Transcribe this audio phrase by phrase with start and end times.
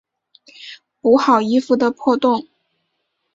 [0.99, 2.47] 补好衣服的破洞